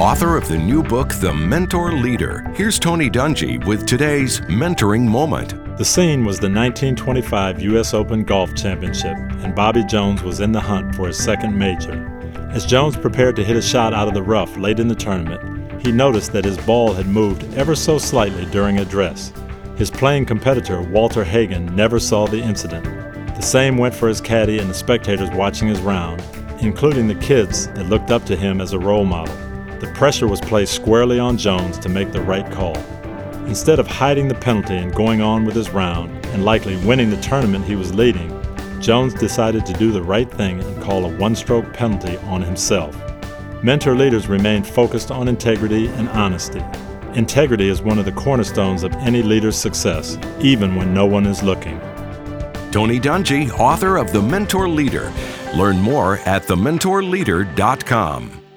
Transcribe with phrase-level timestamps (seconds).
[0.00, 2.48] author of the new book, The Mentor Leader.
[2.54, 5.76] Here's Tony Dungy with today's mentoring moment.
[5.76, 7.94] The scene was the 1925 U.S.
[7.94, 12.06] Open Golf Championship, and Bobby Jones was in the hunt for his second major.
[12.52, 15.82] As Jones prepared to hit a shot out of the rough late in the tournament,
[15.84, 19.32] he noticed that his ball had moved ever so slightly during address.
[19.76, 22.84] His playing competitor, Walter Hagen, never saw the incident.
[23.34, 26.22] The same went for his caddy and the spectators watching his round,
[26.60, 29.47] including the kids that looked up to him as a role model.
[29.80, 32.76] The pressure was placed squarely on Jones to make the right call.
[33.46, 37.20] Instead of hiding the penalty and going on with his round, and likely winning the
[37.20, 38.34] tournament he was leading,
[38.80, 42.96] Jones decided to do the right thing and call a one stroke penalty on himself.
[43.62, 46.62] Mentor leaders remain focused on integrity and honesty.
[47.14, 51.42] Integrity is one of the cornerstones of any leader's success, even when no one is
[51.42, 51.80] looking.
[52.70, 55.12] Tony Dungy, author of The Mentor Leader.
[55.54, 58.47] Learn more at thementorleader.com.